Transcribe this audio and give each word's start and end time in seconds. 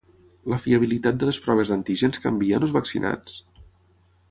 La 0.53 0.57
fiabilitat 0.61 1.19
de 1.23 1.29
les 1.29 1.41
proves 1.49 1.73
d’antígens 1.73 2.23
canvia 2.25 2.57
en 2.61 2.67
els 2.69 2.75
vaccinats? 2.81 3.39